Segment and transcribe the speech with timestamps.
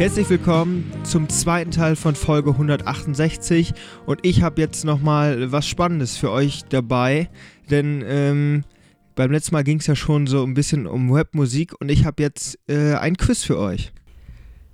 [0.00, 3.74] Herzlich willkommen zum zweiten Teil von Folge 168
[4.06, 7.28] und ich habe jetzt nochmal was Spannendes für euch dabei,
[7.68, 8.64] denn ähm,
[9.14, 12.22] beim letzten Mal ging es ja schon so ein bisschen um Webmusik und ich habe
[12.22, 13.92] jetzt äh, ein Quiz für euch.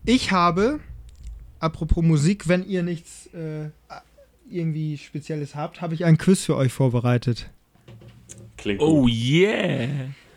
[0.04, 0.78] Ich habe,
[1.58, 3.70] apropos Musik, wenn ihr nichts äh,
[4.48, 7.50] irgendwie Spezielles habt, habe ich ein Quiz für euch vorbereitet.
[8.56, 9.10] Klingt Oh gut.
[9.10, 9.88] yeah.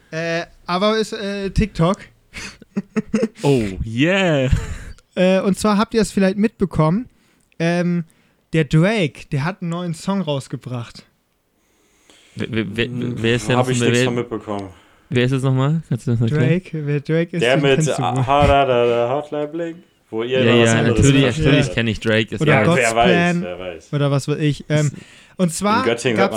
[0.09, 1.98] Äh, aber ist äh, TikTok.
[3.44, 4.50] Oh yeah.
[5.16, 7.10] Äh, und zwar habt ihr es vielleicht mitbekommen,
[7.60, 8.06] ähm,
[8.54, 11.04] der Drake, der hat einen neuen Song rausgebracht.
[12.36, 14.70] Wer, wer, wer, wer ist denn Habe ich wer, nichts von wer, mitbekommen.
[15.10, 15.82] wer ist das nochmal?
[15.90, 16.48] Kannst du das erklären?
[16.50, 19.76] Drake, wer Drake ist, Der mit Hotline Bling,
[20.09, 21.73] wo ihr Ja, noch ja, natürlich, natürlich habt.
[21.76, 22.36] kenne ich Drake.
[22.36, 23.94] Ist Oder ja, wer weiß, wer weiß.
[23.94, 24.66] Oder was weiß ich.
[24.70, 24.92] Ähm,
[25.38, 26.34] und In zwar Göttingen hört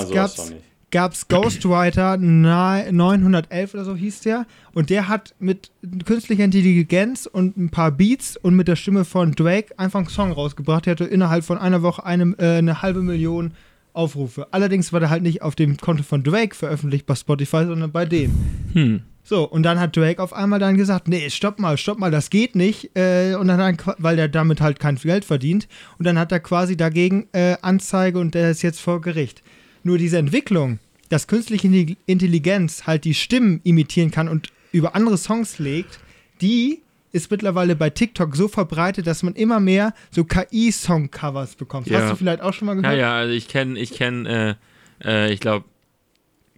[0.93, 1.29] nicht.
[1.29, 4.47] gab's Ghostwriter na- 911 oder so hieß der.
[4.75, 5.71] Und der hat mit
[6.05, 10.33] künstlicher Intelligenz und ein paar Beats und mit der Stimme von Drake einfach einen Song
[10.33, 10.87] rausgebracht.
[10.87, 13.53] Der hatte innerhalb von einer Woche eine, äh, eine halbe Million
[13.95, 14.47] Aufrufe.
[14.53, 18.07] Allerdings war der halt nicht auf dem Konto von Drake veröffentlicht bei Spotify, sondern bei
[18.07, 18.71] denen.
[18.73, 19.01] hm.
[19.25, 22.29] So, und dann hat Drake auf einmal dann gesagt, nee, stopp mal, stopp mal, das
[22.29, 26.19] geht nicht, äh, und dann er, weil der damit halt kein Geld verdient, und dann
[26.19, 29.45] hat er quasi dagegen äh, Anzeige und der ist jetzt vor Gericht.
[29.85, 35.19] Nur diese Entwicklung, dass künstliche Intelli- Intelligenz halt die Stimmen imitieren kann und über andere
[35.19, 35.99] Songs legt,
[36.41, 36.81] die
[37.13, 41.89] ist mittlerweile bei TikTok so verbreitet, dass man immer mehr so KI-Song-Covers bekommt.
[41.89, 42.01] Ja.
[42.01, 42.99] Hast du vielleicht auch schon mal Ja, gehört?
[42.99, 44.57] ja, also ich kenne, ich kenne,
[45.05, 45.67] äh, äh, ich glaube,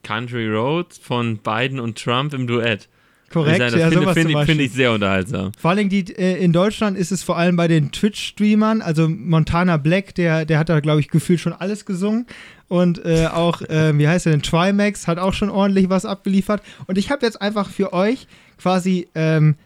[0.03, 2.89] Country Road von Biden und Trump im Duett.
[3.31, 4.61] Korrekt, das ja, finde sowas find, ich- finde Beispiel.
[4.61, 5.51] ich sehr unterhaltsam.
[5.59, 9.77] Vor allem die, äh, in Deutschland ist es vor allem bei den Twitch-Streamern, also Montana
[9.77, 12.27] Black, der, der hat da, glaube ich, gefühlt schon alles gesungen.
[12.69, 16.63] Und äh, auch, äh, wie heißt der denn, Trimax hat auch schon ordentlich was abgeliefert.
[16.87, 18.27] Und ich habe jetzt einfach für euch
[18.59, 19.57] quasi, ähm,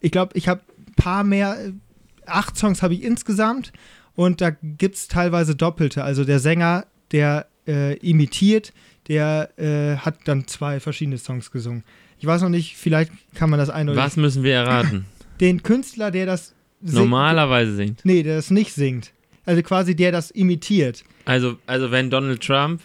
[0.00, 1.72] ich glaube, ich habe ein paar mehr, äh,
[2.26, 3.72] acht Songs habe ich insgesamt.
[4.14, 6.04] Und da gibt es teilweise Doppelte.
[6.04, 8.72] Also der Sänger, der äh, imitiert,
[9.08, 11.84] der äh, hat dann zwei verschiedene Songs gesungen.
[12.18, 15.04] Ich weiß noch nicht, vielleicht kann man das eindeutig Was müssen wir erraten?
[15.40, 16.94] den Künstler, der das singt.
[16.94, 18.00] Normalerweise singt.
[18.04, 19.12] Nee, der das nicht singt.
[19.46, 21.02] Also quasi der das imitiert.
[21.24, 22.82] Also, also wenn Donald Trump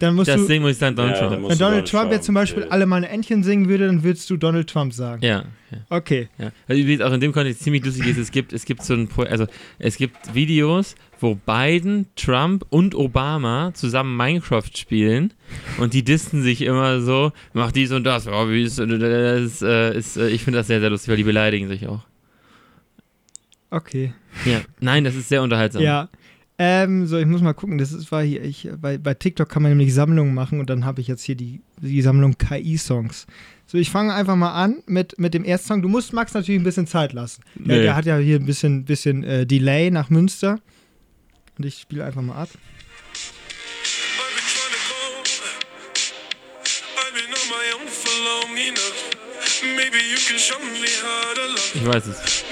[0.00, 1.42] Dann musst das du, singt, muss ich sagen Donald Ja, dann Trump.
[1.42, 2.72] muss- wenn Donald Donald Trump jetzt Trump, zum Beispiel okay.
[2.72, 5.24] alle meine Entchen singen würde, dann würdest du Donald Trump sagen.
[5.24, 5.78] Ja, ja.
[5.88, 6.28] Okay.
[6.38, 8.94] Ja, also übrigens auch in dem Kontext ziemlich lustig ist, es gibt, es gibt so
[8.94, 9.46] ein, Pro also
[9.78, 15.34] es gibt Videos, wo Biden, Trump und Obama zusammen Minecraft spielen
[15.78, 19.62] und die disten sich immer so, mach dies und das, oh, wie ist, das ist,
[19.62, 22.00] äh, ist, äh, ich finde das sehr, sehr lustig, weil die beleidigen sich auch.
[23.70, 24.12] Okay.
[24.44, 25.82] Ja, nein, das ist sehr unterhaltsam.
[25.82, 26.08] Ja.
[26.58, 27.78] Ähm, so, ich muss mal gucken.
[27.78, 30.84] Das ist, war hier, ich, bei, bei TikTok kann man nämlich Sammlungen machen und dann
[30.84, 33.26] habe ich jetzt hier die, die Sammlung KI-Songs.
[33.66, 35.82] So, ich fange einfach mal an mit, mit dem ersten Song.
[35.82, 37.42] Du musst Max natürlich ein bisschen Zeit lassen.
[37.54, 37.82] Der, Nee.
[37.82, 40.58] der hat ja hier ein bisschen, bisschen äh, Delay nach Münster.
[41.56, 42.48] Und ich spiele einfach mal ab.
[48.52, 49.19] I've
[51.74, 52.44] Ich weiß es.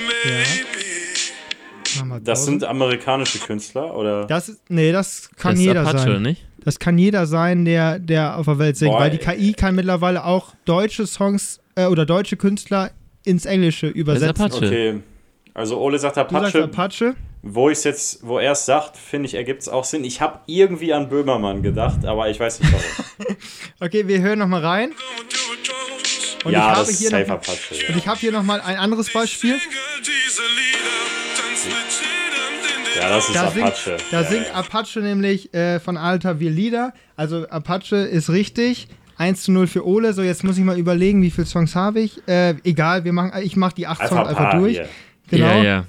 [2.05, 4.27] Mal Das sind amerikanische Künstler, oder?
[4.27, 6.23] Das ist, nee, das kann das ist jeder Apache, sein.
[6.23, 6.47] nicht?
[6.59, 8.93] Das kann jeder sein, der, der auf der Welt singt.
[8.93, 12.91] Boah, weil die KI kann mittlerweile auch deutsche Songs äh, oder deutsche Künstler
[13.25, 14.45] ins Englische übersetzen.
[14.45, 14.67] Apache.
[14.67, 15.01] Okay.
[15.55, 16.65] Also Ole sagt Du sagst Apache.
[16.65, 17.15] Apache?
[17.43, 20.05] Wo ich jetzt, wo er es sagt, finde ich, ergibt es auch Sinn.
[20.05, 23.37] Ich habe irgendwie an Böhmermann gedacht, aber ich weiß nicht warum.
[23.81, 24.93] Okay, wir hören noch mal rein.
[26.45, 27.75] Und ja, ich habe hier safe noch, Apache.
[27.89, 29.55] und ich habe hier noch mal ein anderes Beispiel.
[29.59, 31.37] Singer, dieser Lieder.
[31.37, 33.97] Tanz mit jedem, den Ja, das ist Da singt, Apache.
[34.11, 34.55] da ja, singt ja.
[34.55, 36.93] Apache nämlich äh, von Alter Wir Lieder.
[37.17, 38.89] Also Apache ist richtig.
[39.17, 40.13] 1 zu 0 für Ole.
[40.13, 42.21] So, jetzt muss ich mal überlegen, wie viele Songs habe ich.
[42.29, 44.73] Äh, egal, wir machen, ich mache die 8 Einfach Songs ein einfach durch.
[44.75, 44.89] hier.
[45.31, 45.83] Genau.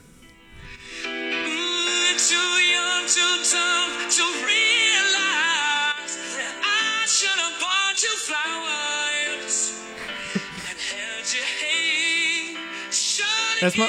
[13.61, 13.87] Erstmal,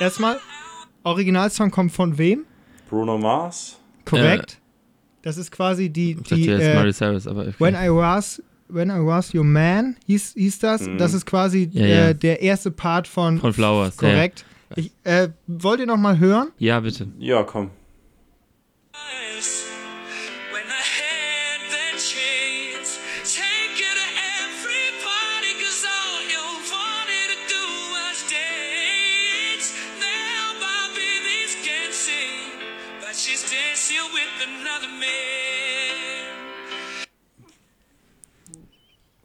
[0.00, 0.40] erstmal,
[1.02, 2.44] Originalsong kommt von wem?
[2.88, 3.78] Bruno Mars?
[4.04, 4.58] Korrekt.
[5.22, 7.54] das ist quasi die, die äh, Cyrus, aber okay.
[7.58, 10.82] When I Was When I Was Your Man hieß, hieß das.
[10.82, 10.98] Mhm.
[10.98, 12.14] Das ist quasi Ja, äh, ja.
[12.14, 13.96] der erste Part von, Von Flowers.
[14.00, 14.44] ja, korrekt.
[14.76, 16.48] Ich, äh, wollt ihr noch mal hören?
[16.58, 17.08] Ja, ja bitte.
[17.18, 17.70] Ja, komm.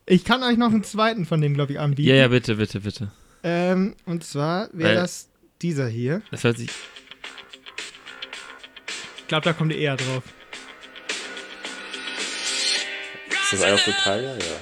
[0.05, 2.09] Ich kann euch noch einen zweiten von dem, glaube ich, anbieten.
[2.09, 3.11] Ja, ja, bitte, bitte, bitte.
[3.41, 5.29] Ähm, und zwar wäre das
[5.61, 6.21] dieser hier.
[6.29, 6.69] Das hört sich.
[9.17, 10.23] Ich glaube, da kommt ihr eher drauf.
[13.29, 14.37] Ist das Eye of the Tiger?
[14.37, 14.57] Ja.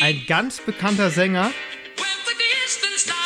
[0.00, 1.52] Ein ganz bekannter Sänger,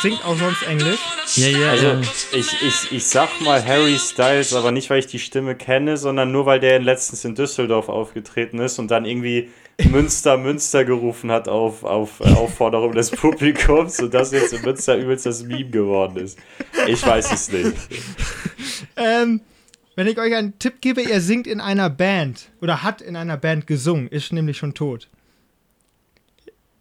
[0.03, 0.99] singt auch sonst Englisch.
[1.37, 2.01] Ja, ja, Also, ja.
[2.33, 6.31] ich, ich, ich sag mal Harry Styles, aber nicht, weil ich die Stimme kenne, sondern
[6.31, 9.49] nur, weil der letztens in Düsseldorf aufgetreten ist und dann irgendwie
[9.89, 14.97] Münster, Münster gerufen hat auf, auf äh, Aufforderung des Publikums und das jetzt in Münster
[14.97, 16.39] übelst das Meme geworden ist.
[16.87, 17.73] Ich weiß es nicht.
[18.95, 19.41] Ähm,
[19.95, 23.37] wenn ich euch einen Tipp gebe, er singt in einer Band oder hat in einer
[23.37, 25.07] Band gesungen, ist nämlich schon tot.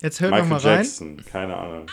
[0.02, 0.84] Jetzt hört noch Michael mal rein.
[0.84, 1.86] Jackson, keine Ahnung.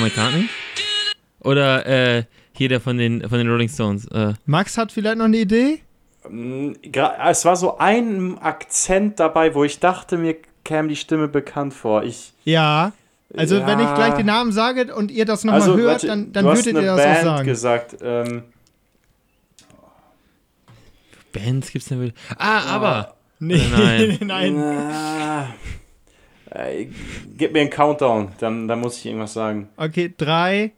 [0.00, 0.48] Paul McCartney?
[1.40, 2.24] Oder äh,
[2.56, 4.06] hier der von den, von den Rolling Stones.
[4.08, 5.80] Äh, Max hat vielleicht noch eine Idee?
[6.28, 11.28] Mm, gra- Es war so ein Akzent dabei, wo ich dachte, mir käme die Stimme
[11.28, 12.02] bekannt vor.
[12.04, 12.92] Ich, Ja.
[13.36, 13.66] Also Ja.
[13.68, 16.44] wenn ich gleich den Namen sage und ihr das nochmal also, hört, warte, dann, dann
[16.46, 17.46] würdet ihr das auch Band sagen.
[17.46, 17.96] gesagt.
[18.02, 18.42] Ähm,
[21.32, 22.12] Bands gibt's denn wieder?
[22.36, 23.14] Ah, aber.
[23.38, 24.18] Nee, Nein.
[24.22, 25.46] nein.
[26.50, 26.86] Äh,
[27.36, 29.68] gib mir einen Countdown, dann, dann muss ich irgendwas sagen.
[29.76, 30.72] Okay, 3,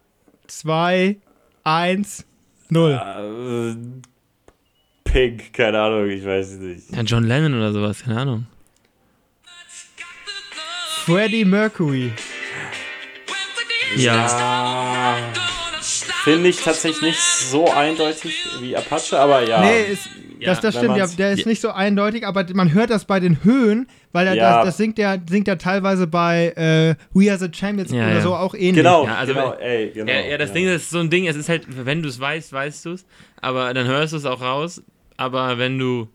[0.47, 1.17] 2,
[1.65, 2.27] 1,
[2.69, 2.93] 0.
[2.93, 3.77] Äh,
[5.05, 6.91] Pink, keine Ahnung, ich weiß es nicht.
[6.95, 8.47] Ja, John Lennon oder sowas, keine Ahnung.
[11.05, 12.13] Freddie Mercury.
[13.97, 14.27] Ja.
[14.27, 14.92] Ah,
[16.25, 19.61] Finde ich tatsächlich nicht so eindeutig wie Apache, aber ja.
[19.61, 20.09] Nee, ist,
[20.39, 21.49] Ja, das, das stimmt, ja, der ist Ja.
[21.49, 24.57] nicht so eindeutig, aber man hört das bei den Höhen, weil er Ja.
[24.57, 28.15] das, das singt er singt er teilweise bei äh, We Are the Champions Ja, oder
[28.15, 28.21] ja.
[28.23, 28.75] so auch ähnlich.
[28.75, 30.11] genau, Ja, also genau, ey, genau.
[30.13, 32.53] Ja, ja, das Ding ist so ein Ding, es ist halt, wenn du es weißt,
[32.53, 33.05] weißt du es,
[33.41, 34.83] aber dann hörst du es auch raus,
[35.17, 36.09] aber wenn du,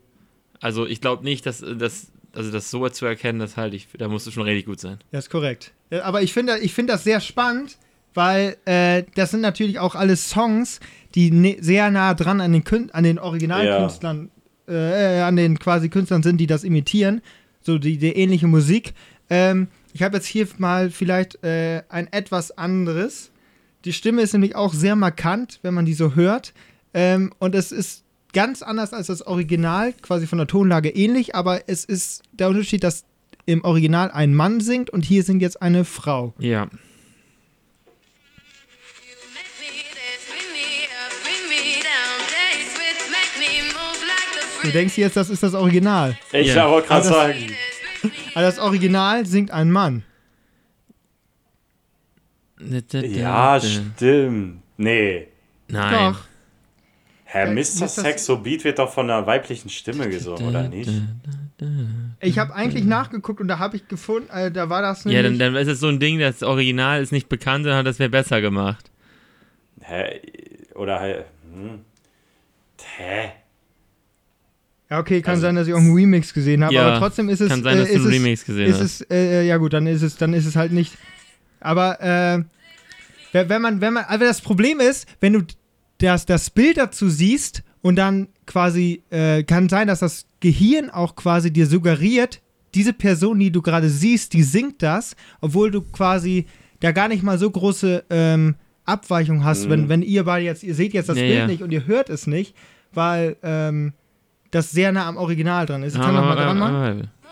[0.60, 4.08] also ich glaube nicht, dass das, also das so zu erkennen, das halte ich, da
[4.08, 4.98] musst du schon richtig gut sein.
[5.10, 5.72] Das ist korrekt.
[5.90, 7.78] Ja, Aber ich finde ich finde das sehr spannend,
[8.18, 10.80] weil äh, das sind natürlich auch alles Songs,
[11.14, 14.30] die ne sehr nah dran an den, Kün an den Originalkünstlern,
[14.66, 17.22] äh, an den quasi Künstlern sind, die das imitieren.
[17.60, 18.94] So die, die ähnliche Musik.
[19.30, 23.30] Ähm, ich habe jetzt hier mal vielleicht äh, ein etwas anderes.
[23.84, 26.54] Die Stimme ist nämlich auch sehr markant, wenn man die so hört.
[26.94, 31.68] Ähm, und es ist ganz anders als das Original, quasi von der Tonlage ähnlich, aber
[31.68, 33.04] es ist der Unterschied, dass
[33.46, 36.34] im Original ein Mann singt und hier singt jetzt eine Frau.
[36.40, 36.68] Ja.
[44.62, 46.16] Du denkst jetzt, das ist das Original.
[46.32, 46.68] Ich Ja.
[46.70, 47.52] wollte gerade Aber das- sagen.
[48.34, 50.02] Aber das Original singt ein Mann.
[52.92, 54.62] Ja, stimmt.
[54.76, 55.28] Nee.
[55.68, 56.12] Nein.
[56.14, 56.20] Doch.
[57.24, 57.88] Herr Äh, Mr.
[57.88, 60.90] Sexo Beat wird doch von einer weiblichen Stimme gesungen, oder nicht?
[62.20, 65.38] Ich habe eigentlich nachgeguckt und da habe ich gefunden, äh, da war das Ja, dann,
[65.38, 68.40] dann ist es so ein Ding, das Original ist nicht bekannt, sondern das wäre besser
[68.40, 68.90] gemacht.
[69.82, 70.20] Hä?
[70.74, 71.24] Oder hä?
[71.52, 71.80] Hm.
[72.96, 73.32] Hä?
[74.90, 77.28] Ja, okay, kann also- sein, dass ich auch einen Remix gesehen habe, Ja, aber trotzdem
[77.28, 77.48] ist es.
[77.48, 79.00] Kann sein, dass äh, du einen es, Remix gesehen ist hast.
[79.02, 80.96] es, äh, ja gut, dann ist es, dann ist es halt nicht.
[81.60, 82.42] Aber äh,
[83.32, 85.42] wenn wenn man, wenn man, also das Problem ist, wenn du
[85.98, 91.16] das, das Bild dazu siehst und dann quasi, äh, kann sein, dass das Gehirn auch
[91.16, 92.40] quasi dir suggeriert,
[92.74, 96.46] diese Person, die du gerade siehst, die singt das, obwohl du quasi
[96.80, 98.54] da gar nicht mal so große ähm,
[98.84, 99.70] Abweichung hast, Mhm.
[99.70, 101.46] wenn, wenn ihr beide jetzt, ihr seht jetzt das Ja, Bild ja.
[101.46, 102.54] nicht und ihr hört es nicht,
[102.92, 103.92] weil ähm,
[104.50, 105.94] das sehr nah am Original dran ist.
[105.94, 107.02] Ich kann Ah, noch mal ah, dran ah, machen.
[107.04, 107.28] ah,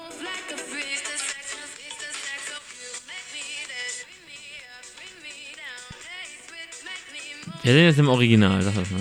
[7.62, 8.62] Wer denn jetzt im Original?
[8.62, 9.00] Sag das mal.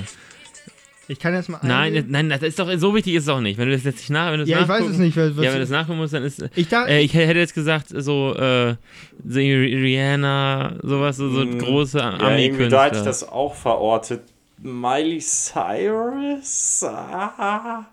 [1.08, 1.60] Ich kann jetzt mal.
[1.62, 3.60] Nein, nein, das ist doch so wichtig ist es auch nicht.
[3.60, 5.16] Wenn du das jetzt nicht nach, wenn du Ja, ich weiß es nicht.
[5.16, 6.44] Was, Ja, wenn du das nachgucken musst, dann ist.
[6.56, 8.76] ich dachte, Äh, ich hätte jetzt gesagt, so, äh,
[9.24, 14.24] so Rihanna, sowas, so, so Mm, große Ja, irgendwie da hatte ich das auch verortet.
[14.58, 16.84] Miley Cyrus?
[16.84, 17.86] Ah,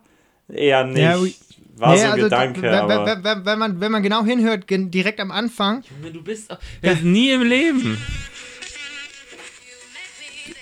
[0.52, 0.98] eher nicht.
[0.98, 1.18] Ja,
[1.76, 3.06] War Nee, so ein also, Gedanke, wenn, aber.
[3.06, 6.50] wenn, wenn, wenn, man, wenn man genau hinhört, direkt am Anfang, Junge, Du bist,
[6.82, 7.98] das ist nie im Leben.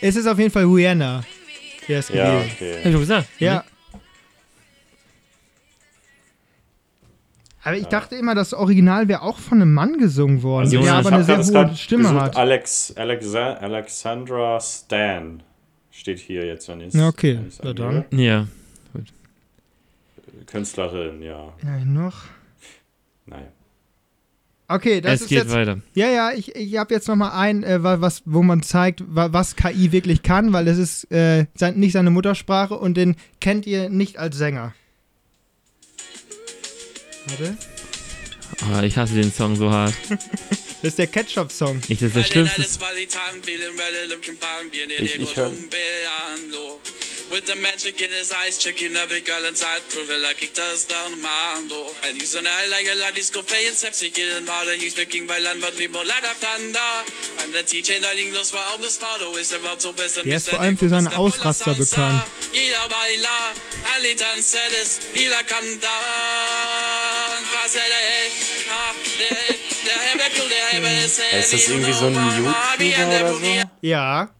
[0.01, 1.25] ist es auf jeden Fall Rihanna.
[1.89, 2.51] Der ist ja, gewesen.
[2.51, 2.93] Hab ich okay.
[2.93, 3.29] doch gesagt.
[3.39, 3.65] Ja.
[7.63, 10.95] Aber ich dachte immer, das Original wäre auch von einem Mann gesungen worden, Also, der
[10.95, 12.21] aber eine sehr das hohe Stimme gesucht.
[12.21, 12.37] hat.
[12.37, 15.43] Alex, Alexa, Alexandra Stan
[15.91, 17.39] steht hier jetzt, wenn ich Ja, okay.
[17.63, 18.05] Dann.
[18.13, 18.47] Ja.
[20.47, 21.55] Künstlerin, ja.
[21.63, 22.25] Ja, noch.
[23.27, 23.53] Naja.
[24.69, 25.53] Okay, das es ist geht jetzt.
[25.53, 25.81] weiter.
[25.95, 29.03] Ja, ja, ich, ich habe jetzt noch mal ein, äh, wa- was, wo man zeigt,
[29.07, 33.17] wa- was KI wirklich kann, weil es ist äh, sein, nicht seine Muttersprache und den
[33.41, 34.73] kennt ihr nicht als Sänger.
[37.27, 37.57] Warte.
[38.73, 39.95] Oh, ich hasse den Song so hart.
[40.09, 41.81] Das ist der Ketchup-Song.
[41.89, 42.63] Ich, das ist das Schlimmste.
[44.99, 45.51] Ich- ich hör-
[47.31, 51.15] With the magic in his eyes, checking every girl inside, proving like he does down
[51.23, 51.87] Mando.
[52.05, 55.29] And he's an eye like a lot, he's go playing sepsi, killing harder, he's making
[55.29, 56.91] by land, but we more like a thunder.
[57.41, 60.25] And the teacher, liegen los, war auch das Fado, ist about so besser.
[60.25, 62.23] Der ist vor allem für seinen Ausraster bekannt.
[62.53, 63.55] Jeder baila,
[63.95, 65.89] alle danceres, jeder canta.
[71.39, 73.71] Ist das irgendwie so ein YouTuber oder so?
[73.83, 74.35] Ja.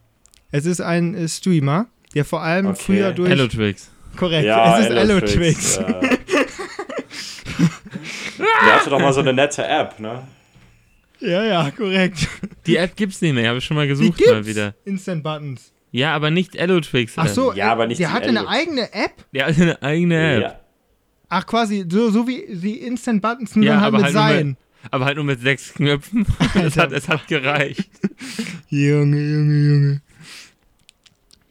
[0.51, 2.81] Es ist ein äh, Streamer, der vor allem Okay.
[2.85, 3.29] früher durch.
[3.29, 3.89] Hello Twix.
[4.17, 5.77] Korrekt, Ja, es ist Elotrix, Elotrix.
[5.77, 6.01] ja.
[8.37, 10.23] Der hatte doch mal so eine nette App, ne?
[11.19, 12.27] Ja, ja, korrekt.
[12.65, 14.31] Die App gibt's nicht mehr, habe ich schon mal Die gesucht gibt's.
[14.31, 14.73] mal wieder.
[14.85, 15.71] Instant Buttons.
[15.91, 17.13] Ja, aber nicht Ellotwix.
[17.17, 19.11] Ach so, Ja, aber nicht der die hat eine eigene App?
[19.33, 20.41] Der hat eine eigene App.
[20.41, 20.59] Ja.
[21.29, 24.23] Ach, quasi, so, so wie die Instant Buttons, nur Ja, halt aber mit halt nur
[24.23, 24.47] Sein.
[24.47, 24.57] mit,
[24.91, 26.25] aber halt nur mit sechs Knöpfen.
[26.55, 27.89] es, hat, es hat gereicht.
[28.69, 30.01] Junge, Junge, Junge.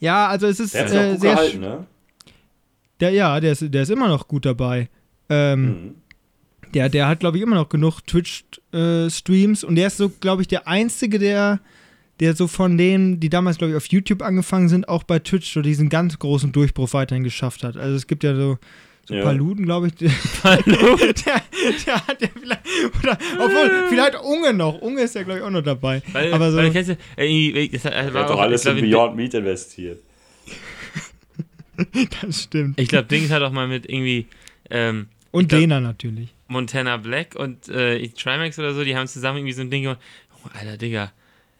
[0.01, 1.35] Ja, also es ist Der auch äh, sehr.
[1.35, 1.87] gehalten, ne?
[3.01, 4.89] Der, ja, der ist, der ist immer noch gut dabei.
[5.29, 5.95] Ähm, Mhm.
[6.75, 10.49] der, der hat, glaube ich, immer noch genug Twitch-Streams und der ist so, glaube ich,
[10.49, 11.61] der Einzige, der,
[12.21, 15.53] der so von denen, die damals, glaube ich, auf YouTube angefangen sind, auch bei Twitch
[15.53, 17.77] so diesen ganz großen Durchbruch weiterhin geschafft hat.
[17.77, 18.59] Also es gibt ja so,
[19.11, 19.25] so Ja.
[19.25, 19.95] Paluten, glaube ich.
[19.97, 20.09] Der,
[20.45, 22.63] der, der hat ja vielleicht,
[23.03, 24.81] oder, obwohl, vielleicht Unge noch.
[24.81, 26.01] Unge ist ja, glaube ich, auch noch dabei.
[26.13, 28.81] Weil, Aber so, weil kennst du, irgendwie, das hat- Der war hat doch alles in
[28.81, 30.01] Beyond Meat investiert.
[32.23, 32.79] das stimmt.
[32.81, 34.27] ich glaube, Dings hat auch mal mit irgendwie
[34.71, 36.35] ähm, Und glaub- Dena natürlich.
[36.49, 40.01] Montana Black und äh, Trimax oder so, die haben zusammen irgendwie so ein Ding gemacht.
[40.45, 41.13] Oh, Alter, Digga,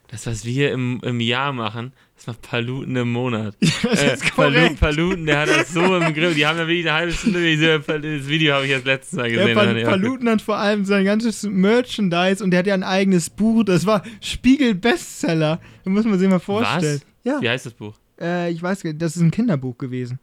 [0.09, 3.57] das, was wir im, im Jahr machen, das macht Paluten im Monat.
[3.83, 4.77] Das Äh, ist Paluten.
[4.77, 6.35] Paluten, der hat das so im Griff.
[6.35, 9.55] Die haben ja wirklich eine halbe Stunde, das Video habe ich jetzt letztes Mal gesehen.
[9.55, 13.31] Pal Ja, Paluten hat vor allem sein ganzes Merchandise und der hat ja ein eigenes
[13.31, 13.65] Buch.
[13.65, 15.61] Das war Spiegel-Bestseller.
[15.85, 17.01] Da muss man sich mal vorstellen.
[17.25, 17.95] Ja, Wie heißt das Buch?
[18.21, 20.19] äh, ich weiß, gar nicht, das ist ein Kinderbuch gewesen.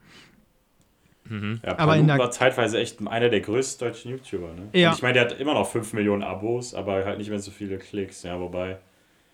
[1.30, 1.60] Mhm.
[1.64, 4.70] Ja, Aber aber in der- war zeitweise echt einer der größten deutschen YouTuber, ne?
[4.80, 4.90] Ja.
[4.92, 7.52] Und ich meine, der hat immer noch 5 Millionen Abos, aber halt nicht mehr so
[7.52, 8.78] viele Klicks, ja, wobei.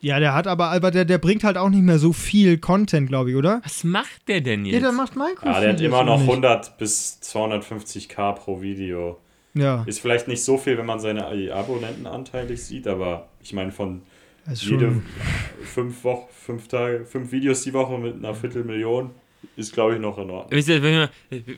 [0.03, 3.07] Ja, der hat aber, aber der, der bringt halt auch nicht mehr so viel Content,
[3.07, 3.61] glaube ich, oder?
[3.63, 4.83] Was macht der denn Ja, jetzt?
[4.83, 5.45] der macht Minecraft.
[5.45, 6.29] Ja, der hat immer noch oder nicht?
[6.45, 9.17] 100 bis 250k pro Video.
[9.53, 13.71] Ja, Ist vielleicht nicht so viel, wenn man seine Abonnenten anteilig sieht, aber ich meine,
[13.71, 14.01] von
[14.51, 15.01] ist jede
[15.63, 19.11] fünf Wochen, fünf Tage, fünf Videos die Woche mit einer Viertelmillion
[19.55, 20.51] ist, glaube ich, noch in Ordnung.
[20.51, 21.09] Wisst ihr, wenn wir,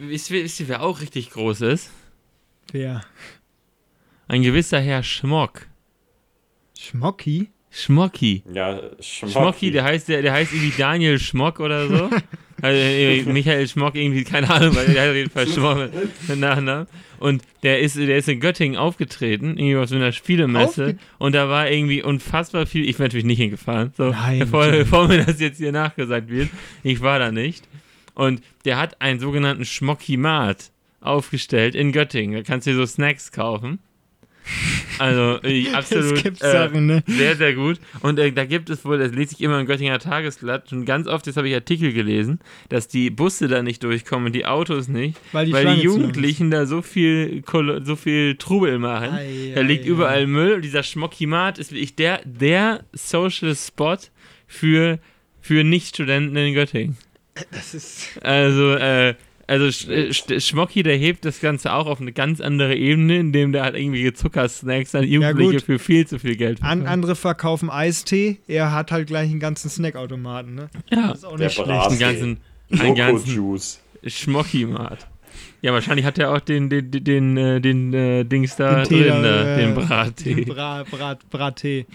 [0.10, 1.90] wisst, ihr, wisst ihr, wer auch richtig groß ist?
[2.74, 3.02] Ja.
[4.28, 5.66] Ein gewisser Herr Schmock.
[6.78, 7.50] Schmocki?
[7.75, 8.44] Schmocki.
[8.53, 12.10] Ja, Schmocki, der heißt, der, der heißt irgendwie Daniel Schmock oder so.
[12.62, 15.89] Also, äh, Michael Schmock irgendwie, keine Ahnung, weil der hat auf jeden Fall Schmock
[16.36, 16.88] Nachnamen.
[17.20, 20.86] Und der ist, der ist in Göttingen aufgetreten, irgendwie auf so einer Spielemesse.
[20.86, 24.67] Aufge- und da war irgendwie unfassbar viel, ich bin natürlich nicht hingefahren, so, Nein, bevor,
[24.67, 26.50] bevor mir das jetzt hier nachgesagt wird.
[26.82, 27.67] Ich war da nicht.
[28.13, 32.36] Und der hat einen sogenannten Schmockimat aufgestellt in Göttingen.
[32.38, 33.79] Da kannst du dir so Snacks kaufen.
[35.00, 36.18] Also, äh, absolut.
[36.18, 37.04] Es gibt äh, Sachen, ne?
[37.08, 37.80] sehr, sehr gut.
[38.02, 41.08] Und äh, da gibt es wohl, das lese ich immer im Göttinger Tagesblatt, schon ganz
[41.08, 44.88] oft, jetzt habe ich Artikel gelesen, dass die Busse da nicht durchkommen und die Autos
[44.88, 45.82] nicht, Weil die, weil die.
[45.82, 47.44] Jugendlichen da so viel,
[47.84, 49.12] so viel Trubel machen.
[49.12, 49.90] Ei, da ei, liegt ei.
[49.90, 53.98] überall Müll und dieser Schmockimat ist wirklich der, der Social Spot
[54.48, 55.00] für,
[55.42, 56.98] für Nicht-Studenten in Göttingen.
[57.52, 58.20] Das ist.
[58.24, 59.16] Also, äh,
[59.48, 63.18] also Sch äh, Sch Schmocki, der hebt das Ganze auch auf eine ganz andere Ebene,
[63.18, 65.64] indem der halt irgendwie Zuckersnacks an Jugendliche gut.
[65.64, 66.92] für viel zu viel Geld An, verkauft.
[66.92, 70.70] andere verkaufen Eistee, er hat halt gleich einen ganzen Snackautomaten, ne?
[70.92, 71.10] Ja.
[71.10, 71.70] Das ist auch Der nicht schlecht.
[71.70, 72.38] einen ganzen,
[72.72, 73.60] einen ganzen.
[74.08, 75.08] Schmocki-Mat.
[75.62, 78.84] Ja, wahrscheinlich hat er auch den, den, den, den, äh, den äh, Dings da Den
[78.88, 80.36] Tee drin, da, da, äh, den Brattee.
[80.36, 81.86] Den Bra, Brat, Brattee.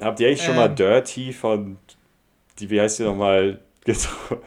[0.00, 0.74] Habt ihr eigentlich schon mal Ähm.
[0.76, 1.76] Dirty von,
[2.58, 4.44] die, wie heißt die nochmal, getrunken?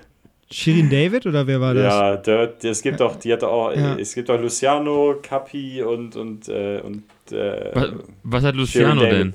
[0.52, 1.94] Shirin David oder wer war das?
[1.94, 3.96] Ja, Dirt, es gibt doch, die hat auch, Ja.
[3.98, 7.90] es gibt doch Luciano, Capi und, und, äh, und, äh, Was,
[8.24, 9.30] was hat Luciano denn?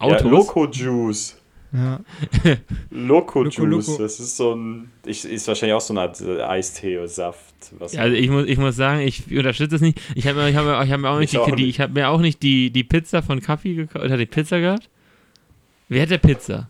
[0.00, 0.22] ja, Autos?
[0.30, 1.40] Loco Juice.
[1.72, 2.00] Ja.
[2.90, 4.02] Loco, Loco, Juice, Loco.
[4.02, 7.54] das ist so ein, ich, ist wahrscheinlich auch so eine Art äh, Eistee oder Saft.
[7.78, 10.00] Was Ja, also ich muss, ich muss sagen, ich unterstütze das nicht.
[10.14, 11.80] Ich habe mir, ich hab mir, ich hab mir auch nicht, Ich die, auch ich
[11.80, 14.04] hab mir auch nicht die, die Pizza von Kaffee gekauft.
[14.04, 14.88] Oder hat die Pizza gehabt?
[15.88, 16.68] Wer hat der Pizza?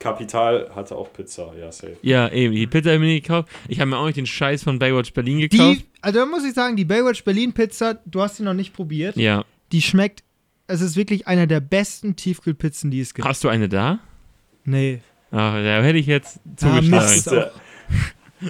[0.00, 1.96] Kapital hatte auch Pizza, ja, safe.
[2.02, 2.54] Ja, eben.
[2.54, 3.48] Die Pizza habe ich mir nicht gekauft.
[3.68, 5.80] Ich habe mir auch nicht den Scheiß von Baywatch Berlin gekauft.
[5.80, 8.72] Die, also da muss ich sagen, die Baywatch Berlin Pizza, du hast sie noch nicht
[8.72, 9.16] probiert.
[9.16, 9.44] ja.
[9.70, 10.24] Die schmeckt,
[10.66, 13.28] es ist wirklich einer der besten Tiefkühlpizzen, die es gibt.
[13.28, 14.00] Hast du eine da?
[14.64, 15.00] Nee.
[15.30, 16.90] Ach, da hätte ich jetzt Ah, zugeschlagen.
[17.14, 17.30] Mist.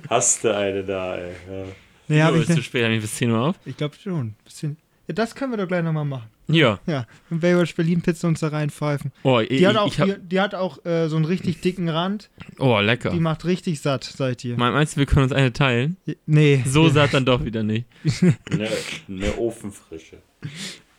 [0.08, 1.32] Hast du, eine da, ey.
[1.50, 1.64] Ja.
[2.08, 2.64] Nee, hab oh, ich ist zu nicht.
[2.64, 3.56] spät, habe ich bis 10 Uhr auf.
[3.66, 4.34] Ich glaube schon.
[4.44, 4.76] Bisschen.
[5.08, 6.28] Ja, das können wir doch gleich nochmal machen.
[6.54, 6.78] Ja.
[6.86, 9.12] Ja, in Baywatch Berlin Pizza uns da reinpfeifen.
[9.22, 11.88] Oh, Die ich, hat auch, hab, die, die hat auch äh, so einen richtig dicken
[11.88, 12.30] Rand.
[12.58, 13.10] oh lecker.
[13.10, 14.56] Die macht richtig satt, seid ihr.
[14.56, 15.96] Me- Meinst du, wir können uns eine teilen?
[16.26, 16.62] Nee.
[16.66, 17.86] So satt dann doch wieder nicht.
[18.50, 18.68] Eine,
[19.08, 20.18] eine Ofenfrische.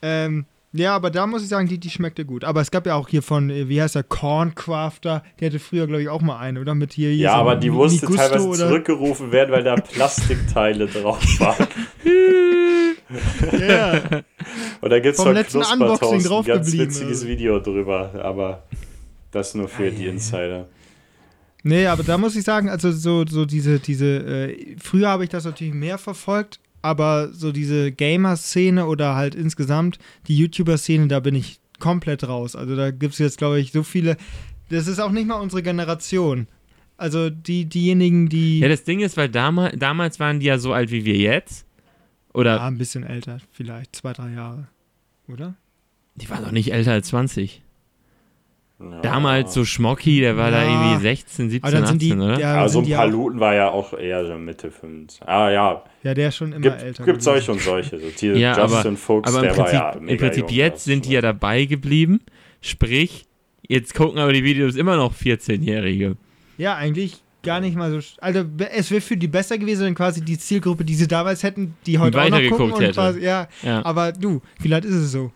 [0.02, 2.44] Ähm, ja, aber da muss ich sagen, die, die schmeckte gut.
[2.46, 5.86] Aber es gab ja auch hier von, äh, wie heißt der, Corncrafter, der hatte früher,
[5.86, 6.76] glaube ich, auch mal eine, oder?
[6.76, 9.76] Mit hier, hier Ja, so aber die musste Migusto teilweise oder- zurückgerufen werden, weil da
[9.94, 11.68] Plastikteile drauf waren.
[13.60, 14.22] Ja,
[14.82, 17.28] Und da gibt es Vom von letzten Knuspertoast Unboxing ein ganz witziges also.
[17.28, 18.64] Video drüber, aber
[19.32, 20.68] das nur für die Insider.
[21.64, 25.30] nee, aber da muss ich sagen, also so, so diese, diese, äh, früher habe ich
[25.30, 31.36] das natürlich mehr verfolgt, aber so diese Gamer-Szene oder halt insgesamt die YouTuber-Szene, da bin
[31.36, 32.56] ich komplett raus.
[32.56, 34.18] Also da gibt es jetzt, glaube ich, so viele,
[34.70, 36.48] das ist auch nicht mal unsere Generation.
[36.98, 40.74] Also die, diejenigen, die, Ja, das Ding ist, weil damals, damals waren die ja so
[40.74, 41.66] alt wie wir jetzt.
[42.34, 44.68] Oder ja, ein bisschen älter, vielleicht zwei, drei Jahre,
[45.28, 45.56] oder?
[46.16, 47.62] die waren doch nicht älter als 20.
[48.80, 49.00] Ja.
[49.02, 50.70] Damals so Schmocki, der war da Ja.
[50.92, 52.40] irgendwie 16, 17, Aber dann sind 18, die, oder?
[52.40, 54.72] ja, Aber so sind ein die paar auch, Luten war ja auch eher so Mitte
[54.72, 55.22] 50.
[55.28, 57.06] Ah ja, Ja, der ist schon immer gibt, älter.
[57.06, 58.00] gibt solche und solche.
[58.00, 60.44] So, die Ja, aber- Justin Fuchs, Aber im der Prinzip, war ja mega im Prinzip
[60.50, 62.22] jung, jetzt sind die ja war- dabei geblieben.
[62.62, 63.26] Sprich,
[63.68, 66.18] jetzt gucken aber die Videos immer noch 14-Jährige.
[66.58, 68.00] Ja, eigentlich gar nicht mal so.
[68.20, 71.76] Also, es wäre für die besser gewesen, wenn quasi die Zielgruppe, die sie damals hätten,
[71.86, 72.94] die heute auch noch gucken und hätte.
[72.94, 73.84] quasi, ja, Ja.
[73.86, 75.32] aber du, vielleicht ist es so.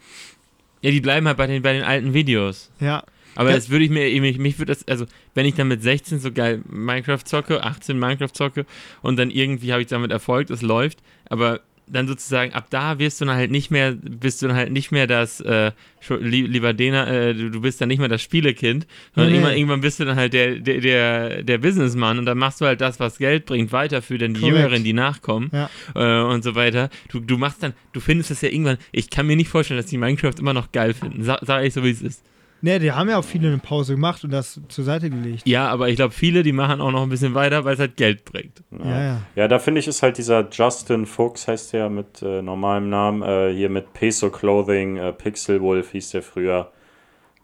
[0.81, 2.69] ja, die bleiben halt bei den, bei den alten Videos.
[2.79, 3.03] Ja.
[3.37, 3.55] Aber Ja.
[3.55, 6.31] das würde ich mir, mich, mich würde das, also wenn ich dann mit 16 so
[6.31, 8.65] geil Minecraft zocke, 18 Minecraft zocke
[9.01, 13.21] und dann irgendwie habe ich damit Erfolg, es läuft, aber dann sozusagen ab da wirst
[13.21, 15.71] du dann halt nicht mehr, bist du dann halt nicht mehr das, äh,
[16.09, 19.37] lieber Dena, äh, du, bist dann nicht mehr das Spielekind, sondern Nee.
[19.37, 22.65] irgendwann, irgendwann bist du dann halt der, der, der, der Businessmann und dann machst du
[22.65, 24.57] halt das, was Geld bringt, weiter für dann die Korrekt.
[24.57, 25.69] Jüngeren, die nachkommen Ja.
[25.95, 26.89] äh, und so weiter.
[27.09, 29.85] Du, du machst dann, du findest es ja irgendwann, ich kann mir nicht vorstellen, dass
[29.89, 31.23] die Minecraft immer noch geil finden.
[31.23, 32.23] Sa sag ich so, wie es ist.
[32.65, 35.43] Ne, die haben ja auch viele eine Pause gemacht und das zur Seite gelegt.
[35.45, 37.95] Ja, aber ich glaube, viele, die machen auch noch ein bisschen weiter, weil es halt
[37.95, 38.63] Geld bringt.
[38.71, 39.21] Ja, ja.
[39.35, 43.21] Ja, da finde ich, ist halt dieser Justin Fuchs, heißt der mit äh, normalem Namen,
[43.21, 46.71] äh, hier mit Peso Clothing, äh, Pixel Wolf hieß der früher.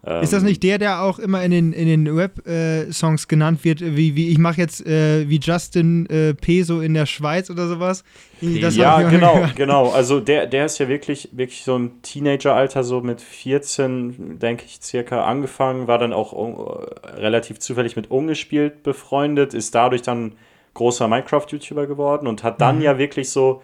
[0.04, 3.82] Ähm, Ist das nicht der, der auch immer in den, in den Rap-Songs genannt wird,
[3.82, 8.04] wie, wie ich mache jetzt äh, wie Justin äh, Peso in der Schweiz oder sowas?
[8.42, 9.56] Das ja, genau, gehört.
[9.56, 9.92] genau.
[9.92, 14.80] Also der, der ist ja wirklich, wirklich so im Teenageralter, so mit 14, denke ich,
[14.82, 20.34] circa angefangen, war dann auch äh, relativ zufällig mit Ungespielt befreundet, ist dadurch dann
[20.74, 22.82] großer Minecraft-YouTuber geworden und hat dann Mhm.
[22.84, 23.62] ja wirklich so,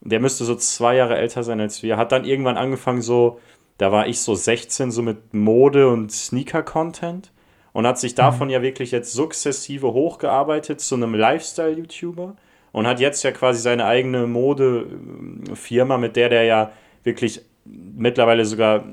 [0.00, 3.40] der müsste so zwei Jahre älter sein als wir, hat dann irgendwann angefangen so,
[3.78, 7.32] da war ich so 16, so mit Mode und Sneaker-Content
[7.72, 12.36] und hat sich davon ja wirklich jetzt sukzessive hochgearbeitet zu einem Lifestyle-YouTuber
[12.72, 16.72] und hat jetzt ja quasi seine eigene Modefirma, mit der der ja
[17.04, 18.84] wirklich mittlerweile sogar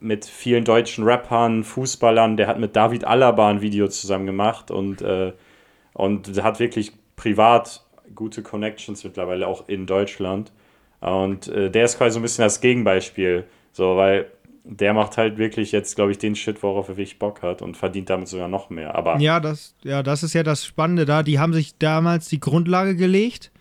[0.00, 5.02] mit vielen deutschen Rappern, Fußballern, der hat mit David Alaba ein Video zusammen gemacht und,
[5.02, 5.32] äh,
[5.94, 10.52] und hat wirklich privat gute Connections mittlerweile auch in Deutschland.
[11.00, 13.44] Und äh, der ist quasi so ein bisschen das Gegenbeispiel,
[13.76, 14.26] so, weil
[14.64, 17.76] der macht halt wirklich jetzt, glaube ich, den Shit, worauf er wirklich Bock hat und
[17.76, 18.94] verdient damit sogar noch mehr.
[18.94, 21.22] Aber Ja, das, ja, das ist ja das Spannende da.
[21.22, 23.52] Die haben sich damals die Grundlage gelegt,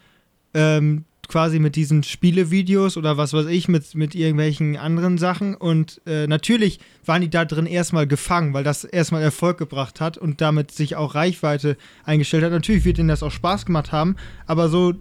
[0.54, 5.55] ähm, quasi mit diesen Spielevideos oder was weiß ich, mit, mit irgendwelchen anderen Sachen.
[5.55, 10.17] Und äh, natürlich waren die da drin erstmal gefangen, weil das erstmal Erfolg gebracht hat
[10.17, 12.51] und damit sich auch Reichweite eingestellt hat.
[12.51, 14.15] Natürlich wird ihnen das auch Spaß gemacht haben,
[14.47, 14.93] aber so,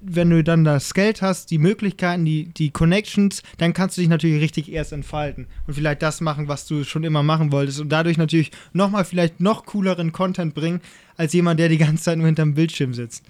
[0.00, 4.08] wenn du dann das Geld hast, die Möglichkeiten, die, die Connections, dann kannst du dich
[4.08, 7.90] natürlich richtig erst entfalten und vielleicht das machen, was du schon immer machen wolltest und
[7.90, 10.80] dadurch natürlich nochmal vielleicht noch cooleren Content bringen,
[11.16, 13.24] als jemand, der die ganze Zeit nur hinterm Bildschirm sitzt.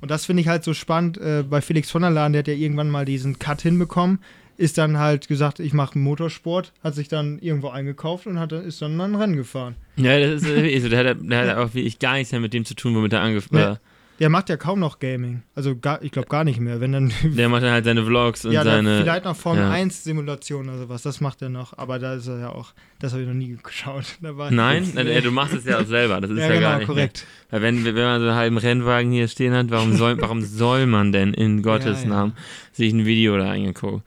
[0.00, 2.48] Und das finde ich halt so spannend äh, bei Felix von der Laden, der hat
[2.48, 4.18] ja irgendwann mal diesen Cut hinbekommen,
[4.58, 8.64] ist dann halt gesagt, ich mache Motorsport, hat sich dann irgendwo eingekauft und hat, dann-
[8.64, 9.74] ist dann mal ein Rennen gefahren.
[9.96, 12.52] Ja, das ist äh, so, der hat, der hat auch wirklich gar nichts mehr mit
[12.54, 13.78] dem zu tun, womit er angefangen Nee.
[14.18, 15.42] Der macht ja kaum noch Gaming.
[15.54, 16.80] Also gar, ich glaube gar nicht mehr.
[16.80, 17.12] Wenn dann.
[17.22, 19.02] Der macht dann halt seine Vlogs und ja, seine.
[19.02, 19.70] vielleicht noch Formel ja.
[19.70, 21.02] 1 Simulation oder sowas.
[21.02, 21.76] Das macht er noch.
[21.76, 22.72] Aber da ist er ja auch.
[22.98, 24.04] Das habe ich noch nie geschaut.
[24.50, 26.20] Nein, äh, du machst es ja auch selber.
[26.20, 26.86] Das ist ja, ja, genau, gar nicht.
[26.86, 27.26] korrekt.
[27.50, 27.62] Mehr.
[27.62, 31.12] Wenn, wenn man so einen halben Rennwagen hier stehen hat, warum soll, warum soll man
[31.12, 32.08] denn in Gottes Ja.
[32.08, 32.32] Namen
[32.72, 34.02] sich ein Video da eingeguckt?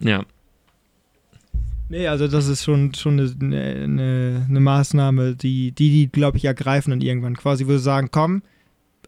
[0.00, 0.24] Ja.
[1.88, 6.44] Nee, also das ist schon, schon eine, eine, eine Maßnahme, die die, die glaube ich,
[6.44, 7.34] ergreifen dann irgendwann.
[7.34, 8.42] Quasi würde sagen, komm,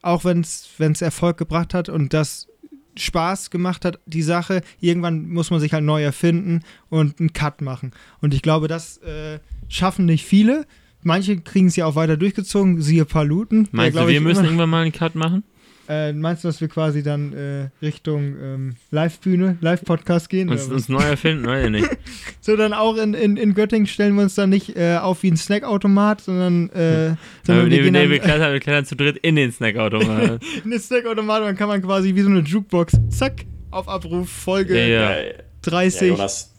[0.03, 2.49] auch wenn es Erfolg gebracht hat und das
[2.97, 7.61] Spaß gemacht hat, die Sache, irgendwann muss man sich halt neu erfinden und einen Cut
[7.63, 7.93] machen.
[8.21, 10.67] Und ich glaube, das äh, schaffen nicht viele.
[11.03, 13.63] Manche kriegen es ja auch weiter durchgezogen, siehe Paluten.
[13.63, 15.45] der, Meinst du, wir müssen irgendwann mal einen Cut machen?
[15.91, 20.49] Äh, meinst du, dass wir quasi dann äh, Richtung ähm, Live-Bühne, Live-Podcast gehen?
[20.49, 21.89] Uns, uns neu erfinden, weiß ich nicht.
[22.43, 25.31] So, dann auch in, in, in Göttingen stellen wir uns dann nicht äh, auf wie
[25.31, 28.87] ein Snackautomat, sondern, äh, sondern Aber wir nee, gehen nee, dann wir klettern, wir klettern
[28.87, 30.39] zu dritt in den Snackautomaten.
[30.65, 34.31] in den Snackautomat und dann kann man quasi wie so eine Jukebox, zack, auf Abruf,
[34.31, 35.11] Folge Ja, ja.
[35.11, 36.09] Ja, ja, 30.
[36.09, 36.55] Jonas,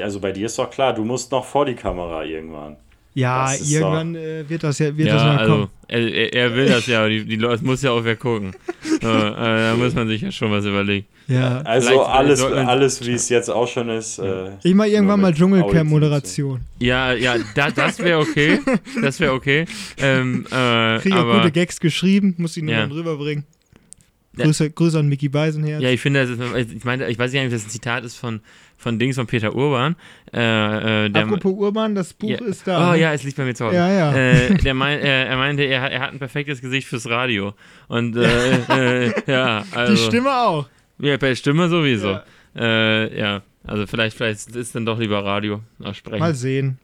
[0.00, 2.76] also bei dir ist doch klar, du musst noch vor die Kamera irgendwann.
[3.14, 5.68] Ja, irgendwann äh, wird das ja wird das mal also, kommen.
[5.88, 8.52] Er, er er will das ja, aber die, die Leute, muss ja auch wer gucken.
[8.82, 11.06] So, äh, da muss man sich ja schon was überlegen.
[11.28, 11.58] Ja.
[11.62, 14.18] Also Vielleicht- alles, alles wie es jetzt auch schon ist.
[14.18, 16.60] Äh, Ich mal irgendwann mal Dschungelcamp-Moderation.
[16.78, 18.60] Ja, ja, da, das wäre okay.
[19.02, 19.64] Das wäre okay.
[19.98, 22.80] Ähm, äh, Kriege auch aber, gute Gags geschrieben, muss ich nur Ja.
[22.82, 23.44] dann rüberbringen.
[24.36, 24.44] Ja.
[24.44, 25.82] Grüße, Grüße an Mickey Beisenherz.
[25.82, 28.16] Ja, ich finde, das ist, ich meine, ich weiß nicht, ob das ein Zitat ist
[28.16, 28.40] von,
[28.76, 29.96] von Dings von Peter Urban.
[30.32, 32.44] Äh, äh, der, Apropos Urban, das Buch Ja.
[32.44, 32.90] ist da.
[32.90, 33.00] Oh ne?
[33.00, 33.76] ja, es liegt bei mir zu Hause.
[33.76, 34.14] Ja, ja.
[34.14, 37.54] Äh, der mein, äh, er meinte, er, hat- er hat ein perfektes Gesicht fürs Radio.
[37.88, 39.92] Und äh, äh, ja, also.
[39.94, 40.68] Die Stimme auch.
[40.98, 42.08] Ja, bei Stimme sowieso.
[42.10, 42.24] Ja.
[42.58, 45.60] Ja, also vielleicht, vielleicht ist dann doch lieber Radio
[45.92, 46.20] sprechen.
[46.20, 46.78] Mal sehen.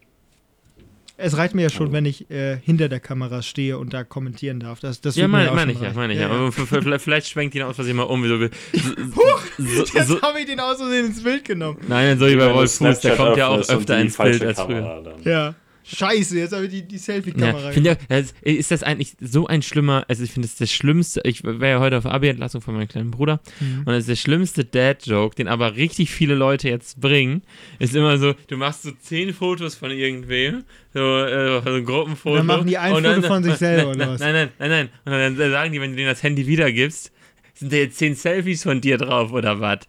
[1.17, 4.61] Es reicht mir ja schon, wenn ich äh, hinter der Kamera stehe und da kommentieren
[4.61, 4.81] darf.
[4.81, 6.29] Das, das ja, meine auch mein schon ich ja, meine ich ja.
[6.31, 9.23] Aber f- vielleicht, schwenkt ihn aus Versehen mal um, wie so, wie- so,
[9.59, 11.79] so, Jetzt so, habe ich den aus Versehen ins Bild genommen.
[11.87, 15.03] Nein, so wie bei Wolf Fuß, der kommt ja auch öfter ins Bild als früher.
[15.05, 15.23] Dann.
[15.25, 15.55] Ja.
[15.85, 17.73] Scheiße, jetzt habe ich die, die Selfie-Kamera.
[17.73, 21.43] ja, das, ist das eigentlich so ein schlimmer, also ich finde das das Schlimmste, ich
[21.45, 23.79] war ja heute auf Abi-Entlassung von meinem kleinen Bruder Mhm.
[23.81, 27.43] und das ist der schlimmste Dad-Joke, den aber richtig viele Leute jetzt bringen,
[27.81, 30.65] ist immer so, du machst so zehn Fotos von irgendwem,
[30.95, 32.37] so, äh, so ein Gruppenfoto.
[32.37, 34.21] Dann machen die ein und dann- Foto von sich selber, oder was?
[34.21, 34.89] Nein, nein, nein, nein.
[35.33, 37.11] Und dann sagen die, wenn du denen das Handy wiedergibst,
[37.55, 39.81] sind da jetzt zehn Selfies von dir drauf oder was?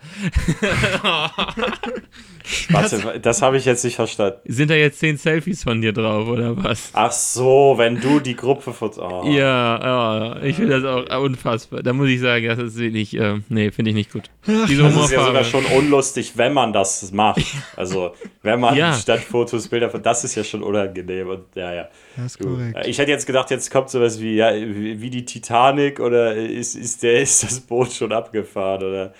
[2.70, 4.38] Warte, das habe ich jetzt nicht verstanden.
[4.46, 6.90] Sind da jetzt zehn Selfies von dir drauf oder was?
[6.94, 8.92] Ach so, wenn du die Gruppe von.
[8.98, 9.24] Oh.
[9.26, 11.82] Ja, ja, ich finde das auch unfassbar.
[11.84, 14.30] Da muss ich sagen, das ist wirklich, äh, nee, finde ich nicht gut.
[14.46, 17.42] Diese Das ist ja sogar schon unlustig, wenn man das macht.
[17.78, 18.94] Also, wenn man Ja.
[18.94, 20.04] statt Fotos Bilder von.
[20.04, 21.30] Das ist ja schon unangenehm.
[21.30, 21.88] Und, ja, ja.
[22.18, 22.88] Das ist Du, korrekt.
[22.88, 26.76] Ich hätte jetzt gedacht, jetzt kommt sowas wie, ja, wie wie die Titanic oder ist,
[26.76, 29.14] ist, der, ist das Boot schon abgefahren oder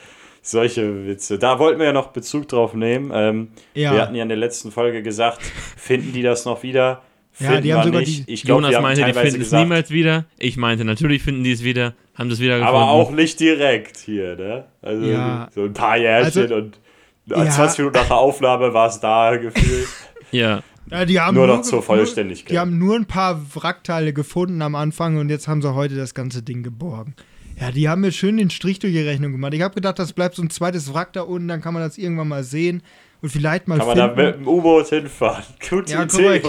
[0.44, 1.40] solche Witze.
[1.40, 3.12] Da wollten wir ja noch Bezug drauf nehmen.
[3.14, 3.94] Ähm, Ja.
[3.94, 7.02] Wir hatten ja in der letzten Folge gesagt, finden die das noch wieder?
[7.40, 8.28] Ja, Finden die haben wir sogar nicht.
[8.28, 10.26] die- Ich glaube, Jonas haben meinte, die finden es gesagt, niemals wieder.
[10.38, 12.76] Ich meinte, natürlich finden die es wieder, haben das wieder gefunden.
[12.78, 14.66] aber auch nicht direkt hier, ne?
[14.84, 15.50] Also Ja.
[15.56, 16.80] so ein paar Jährchen Also- und
[17.26, 17.50] Ja.
[17.50, 19.88] 20 Minuten nach der Aufnahme war es da gefühlt.
[20.32, 22.52] Ja, Ja, die haben Nur noch zur Vollständigkeit.
[22.52, 26.14] Die haben nur ein paar Wrackteile gefunden am Anfang und jetzt haben sie heute das
[26.14, 27.16] ganze Ding geborgen.
[27.60, 29.54] Ja, die haben mir schön den Strich durch die Rechnung gemacht.
[29.54, 31.98] Ich habe gedacht, das bleibt so ein zweites Wrack da unten, dann kann man das
[31.98, 32.82] irgendwann mal sehen
[33.22, 34.26] und vielleicht mal Kann man da finden.
[34.26, 35.44] mit dem U-Boot hinfahren?
[35.70, 36.42] Gute ja, Idee.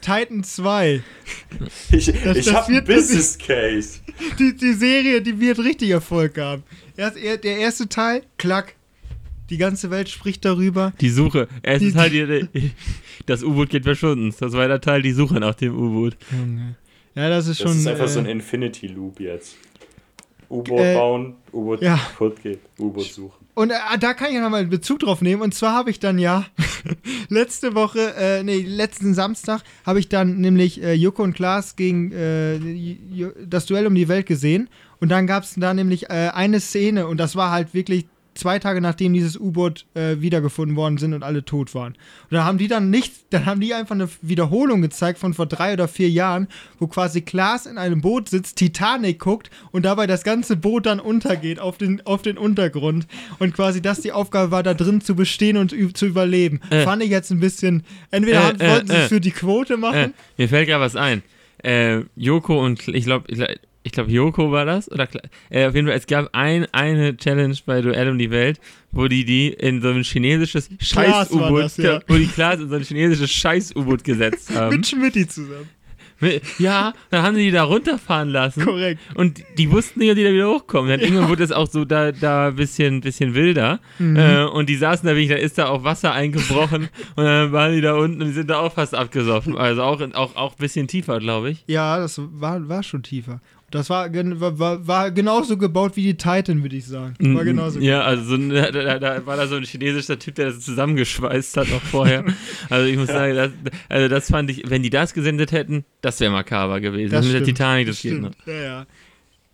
[0.00, 1.02] Titan 2.
[1.90, 4.00] Ich, Das- ich das habe einen wird- Business Case.
[4.38, 6.62] Die, die Serie, die wird richtig Erfolg haben.
[6.96, 8.74] Erst, er- der erste Teil, klack.
[9.50, 10.92] Die ganze Welt spricht darüber.
[11.00, 11.48] die Suche.
[11.62, 12.70] Es Die- ist halt, die,
[13.26, 14.32] das U-Boot geht verschwunden.
[14.38, 16.16] Das zweite Teil, die Suche nach dem U-Boot.
[16.30, 16.76] Junge.
[17.14, 17.78] Ja, das ist Das schon.
[17.78, 19.56] ist einfach äh, so ein Infinity Loop jetzt.
[20.52, 21.96] U-Boot Äh, bauen, U-Boot ja.
[21.96, 23.42] kaputt geht, U-Boot suchen.
[23.54, 25.42] Und äh, da kann ich ja nochmal Bezug drauf nehmen.
[25.42, 26.46] Und zwar habe ich dann ja
[27.28, 32.12] letzte Woche, äh, nee, letzten Samstag, habe ich dann nämlich äh, Joko und Klaas gegen
[32.12, 32.58] äh,
[33.46, 34.68] das Duell um die Welt gesehen.
[35.00, 38.58] Und dann gab es da nämlich äh, eine Szene und das war halt wirklich zwei
[38.58, 41.92] Tage nachdem dieses U-Boot äh, wiedergefunden worden sind und alle tot waren.
[41.92, 45.46] Und da haben die dann nicht, dann haben die einfach eine Wiederholung gezeigt von vor
[45.46, 50.06] drei oder vier Jahren, wo quasi Klaas in einem Boot sitzt, Titanic guckt und dabei
[50.06, 53.06] das ganze Boot dann untergeht auf den, auf den Untergrund.
[53.38, 56.60] Und quasi das die Aufgabe war, da drin zu bestehen und zu überleben.
[56.70, 56.84] Äh.
[56.84, 59.08] Fand ich jetzt ein bisschen, entweder Äh, äh, wollten sie es äh.
[59.08, 60.14] für die Quote Äh, machen.
[60.36, 61.22] mir fällt gerade was ein.
[61.62, 63.30] Äh, Joko und, ich glaube,
[63.84, 64.90] ich, glaub- ich glaube, Joko war das.
[64.90, 65.08] Oder
[65.50, 69.08] äh, auf jeden Fall, es gab ein, eine Challenge bei Duell um die Welt, wo
[69.08, 72.00] die die in so ein chinesisches Scheiß-U-Boot, ja.
[72.06, 74.76] wo die Klaas in so ein chinesisches Scheiß-U-Boot gesetzt haben.
[74.76, 75.68] Mit Schmidti zusammen.
[76.58, 78.64] Ja, dann haben sie die da runterfahren lassen.
[78.64, 79.00] Korrekt.
[79.14, 80.90] Und die wussten nicht, ob die da wieder hochkommen.
[80.90, 83.80] Dann irgendwann wurde es auch so da, da ein bisschen, bisschen wilder.
[83.98, 84.16] Mhm.
[84.16, 86.88] Äh, und die saßen da wirklich, da ist da auch Wasser eingebrochen.
[87.16, 89.56] und dann waren die da unten und die sind da auch fast abgesoffen.
[89.56, 91.64] Also auch, auch, auch ein bisschen tiefer, glaube ich.
[91.66, 93.40] Ja, das war, war schon tiefer.
[93.72, 97.14] Das war, war, war, genauso gebaut wie die Titan, würde ich sagen.
[97.34, 100.34] War genauso Ja, also so ein, da, da, da war da so ein chinesischer Typ,
[100.34, 102.22] der das zusammengeschweißt hat noch vorher.
[102.68, 103.50] Also ich muss sagen, das,
[103.88, 107.12] also das fand ich, wenn die das gesendet hätten, das wäre makaber gewesen.
[107.12, 108.32] Das Mit der stimmt, Titanic, das geht noch.
[108.42, 108.86] Stimmt, ja, ja.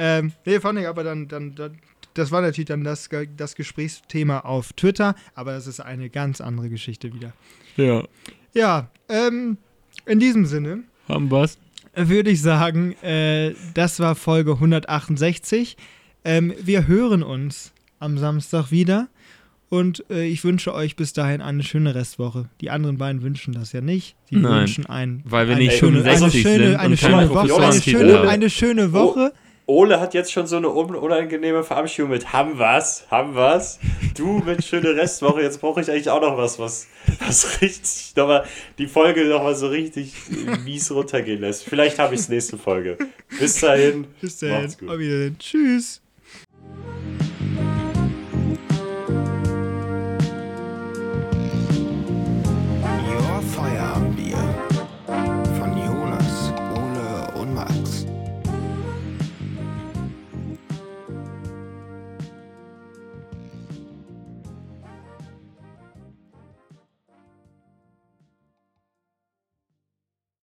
[0.00, 1.78] Ähm, nee, fand ich aber dann, dann, dann,
[2.14, 6.68] das war natürlich dann das, das Gesprächsthema auf Twitter, aber das ist eine ganz andere
[6.68, 7.32] Geschichte wieder.
[7.76, 8.02] Ja.
[8.52, 9.58] Ja, ähm,
[10.06, 11.56] in diesem Sinne Haben wir's?
[11.94, 15.76] Würde ich sagen, äh, das war Folge 168.
[16.24, 19.08] Ähm, wir hören uns am Samstag wieder.
[19.70, 22.48] Und äh, ich wünsche euch bis dahin eine schöne Restwoche.
[22.62, 24.16] Die anderen beiden wünschen das ja nicht.
[24.30, 27.62] Die Nein, wünschen ein, weil wir eine nicht schöne, eine 65 schöne, eine schöne Woche,
[27.62, 29.32] eine schöne, eine schöne Woche.
[29.68, 33.78] Ole hat jetzt schon so eine un unangenehme Verabschiedung mit haben was, haben was.
[34.16, 35.42] Du mit schöne Restwoche.
[35.42, 36.86] Jetzt brauche ich eigentlich auch noch was, was,
[37.20, 38.46] was richtig nochmal
[38.78, 40.14] die Folge nochmal so richtig
[40.64, 41.64] mies runtergehen lässt.
[41.64, 42.96] Vielleicht habe ich es nächste Folge.
[43.38, 44.06] Bis dahin.
[44.22, 44.62] Bis dahin.
[44.62, 44.88] Macht's gut.
[44.88, 45.36] Auf Wiedersehen.
[45.38, 46.00] Tschüss.